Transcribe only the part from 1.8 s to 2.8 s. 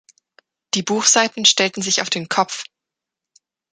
sich auf den Kopf.